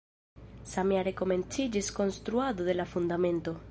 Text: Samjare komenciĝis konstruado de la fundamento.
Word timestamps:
Samjare 0.71 1.13
komenciĝis 1.21 1.93
konstruado 2.01 2.71
de 2.71 2.81
la 2.83 2.91
fundamento. 2.97 3.59